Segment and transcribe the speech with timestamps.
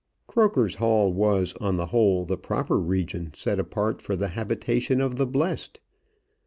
[0.25, 5.17] Croker's Hall was on the whole the proper region set apart for the habitation of
[5.17, 5.79] the blest.